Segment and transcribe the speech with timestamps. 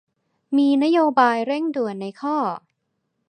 [0.57, 2.35] มีนโยบายเร่งด่วนในข้อ